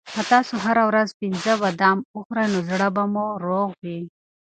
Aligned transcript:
که 0.13 0.21
تاسو 0.31 0.53
هره 0.65 0.83
ورځ 0.89 1.09
پنځه 1.21 1.51
بادام 1.61 1.97
وخورئ 2.17 2.47
نو 2.53 2.59
زړه 2.69 2.87
به 2.95 3.03
مو 3.13 3.25
روغ 3.45 3.69
وي. 3.83 3.99